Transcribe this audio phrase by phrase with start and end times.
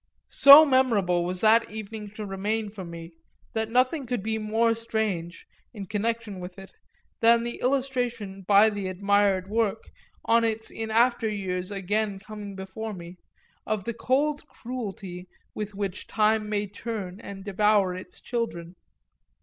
[0.31, 3.11] So memorable was that evening to remain for me
[3.53, 6.71] that nothing could be more strange, in connection with it,
[7.19, 9.83] than the illustration by the admired work,
[10.25, 13.19] on its in after years again coming before me,
[13.67, 18.75] of the cold cruelty with which time may turn and devour its children.